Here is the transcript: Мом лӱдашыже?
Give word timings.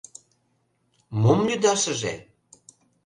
Мом 1.21 1.39
лӱдашыже? 1.47 2.13